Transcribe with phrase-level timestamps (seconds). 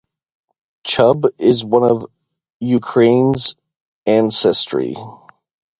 [0.83, 2.07] "Chub" is of
[2.59, 3.35] Ukrainian
[4.07, 4.95] ancestry.